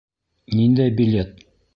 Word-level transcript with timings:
Ниндәй 0.59 0.95
билет? 1.01 1.45